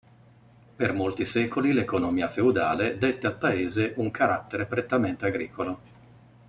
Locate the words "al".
3.27-3.37